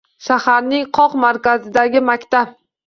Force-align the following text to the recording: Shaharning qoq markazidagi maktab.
Shaharning 0.27 0.89
qoq 0.99 1.15
markazidagi 1.27 2.05
maktab. 2.11 2.61